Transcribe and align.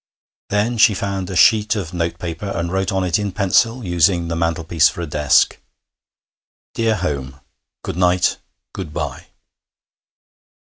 Then 0.49 0.79
she 0.79 0.95
found 0.95 1.29
a 1.29 1.35
sheet 1.35 1.75
of 1.75 1.93
notepaper, 1.93 2.47
and 2.47 2.71
wrote 2.71 2.91
on 2.91 3.03
it 3.03 3.19
in 3.19 3.31
pencil, 3.31 3.85
using 3.85 4.29
the 4.29 4.35
mantelpiece 4.35 4.89
for 4.89 5.01
a 5.01 5.05
desk: 5.05 5.59
'Dear 6.73 6.95
home. 6.95 7.39
Good 7.83 7.97
night, 7.97 8.39
good 8.73 8.95
bye.' 8.95 9.27